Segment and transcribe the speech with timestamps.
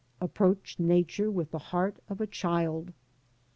[0.19, 2.91] Approach Nature with the heart of a child.